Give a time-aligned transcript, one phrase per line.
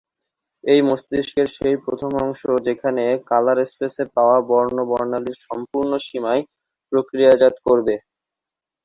[0.63, 6.43] এটি মস্তিষ্কের সেই প্রথম অংশ যেখানে কালার স্পেস এ পাওয়া বর্ন বর্ণালির সম্পূর্ণ সীমায়
[6.91, 7.95] প্রক্রিয়াজাত করবে।